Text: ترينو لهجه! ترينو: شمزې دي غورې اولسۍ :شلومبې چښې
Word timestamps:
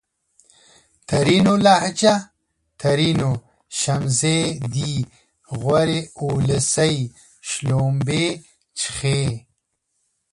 ترينو 1.09 1.53
لهجه! 1.65 2.15
ترينو: 2.81 3.29
شمزې 3.79 4.39
دي 4.73 4.93
غورې 5.59 5.99
اولسۍ 6.25 6.95
:شلومبې 7.49 8.25
چښې 8.79 9.21